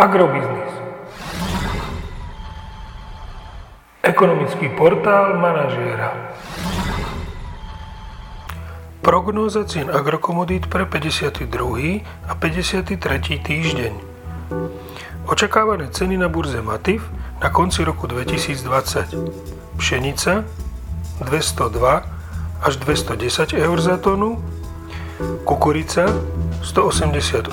[0.00, 0.72] Agrobiznis.
[4.00, 6.16] Ekonomický portál manažéra.
[9.04, 12.00] Prognóza cien agrokomodít pre 52.
[12.24, 12.96] a 53.
[13.44, 13.92] týždeň.
[15.28, 17.04] Očakávané ceny na burze Matif
[17.44, 19.12] na konci roku 2020.
[19.76, 20.48] Pšenica
[21.20, 22.08] 202
[22.64, 24.40] až 210 eur za tonu,
[25.44, 26.06] kukurica
[26.62, 27.52] 188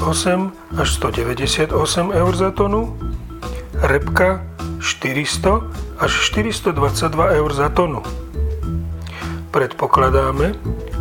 [0.78, 1.72] až 198
[2.12, 2.96] eur za tonu,
[3.80, 4.44] repka
[4.80, 5.64] 400
[6.00, 8.04] až 422 eur za tonu.
[9.52, 10.54] Predpokladáme,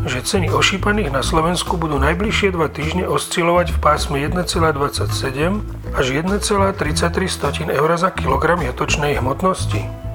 [0.06, 5.10] že ceny ošípaných na Slovensku budú najbližšie dva týždne oscilovať v pásme 1,27
[5.98, 10.05] až 1,33 eur za kilogram jatočnej hmotnosti.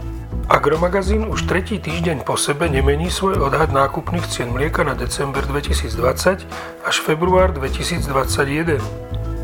[0.50, 6.48] Agromagazín už tretí týždeň po sebe nemení svoj odhad nákupných cien mlieka na december 2020
[6.86, 8.82] až február 2021.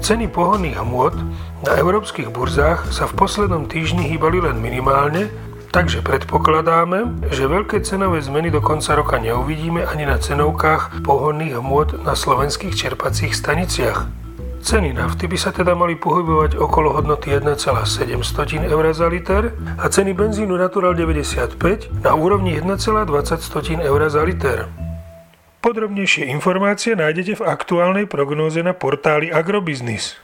[0.01, 1.13] Ceny pohonných hmôt
[1.65, 5.29] na európskych burzách sa v poslednom týždni hýbali len minimálne,
[5.69, 11.93] takže predpokladáme, že veľké cenové zmeny do konca roka neuvidíme ani na cenovkách pohonných hmôt
[12.01, 14.26] na slovenských čerpacích staniciach.
[14.67, 20.11] Ceny nafty by sa teda mali pohybovať okolo hodnoty 1,7 eur za liter a ceny
[20.11, 23.07] benzínu Natural 95 na úrovni 1,20
[23.79, 24.67] eur za liter.
[25.63, 30.19] Podrobnejšie informácie nájdete v aktuálnej prognóze na portáli Agrobiznis.